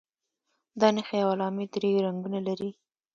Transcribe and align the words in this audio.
دا 0.79 0.87
نښې 0.95 1.17
او 1.23 1.29
علامې 1.33 1.65
درې 1.73 1.91
رنګونه 2.05 2.39
لري. 2.47 2.71